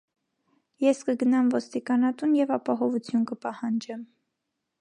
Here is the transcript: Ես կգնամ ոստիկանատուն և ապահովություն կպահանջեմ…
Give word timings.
Ես 0.85 1.01
կգնամ 1.09 1.51
ոստիկանատուն 1.57 2.33
և 2.39 2.57
ապահովություն 2.57 3.29
կպահանջեմ… 3.33 4.05